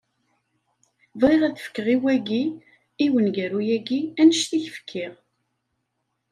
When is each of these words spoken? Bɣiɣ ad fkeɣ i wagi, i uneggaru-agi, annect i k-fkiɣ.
Bɣiɣ 1.19 1.41
ad 1.43 1.57
fkeɣ 1.65 1.87
i 1.95 1.97
wagi, 2.03 2.43
i 3.03 3.07
uneggaru-agi, 3.15 3.99
annect 4.21 4.51
i 4.57 4.59
k-fkiɣ. 4.65 5.13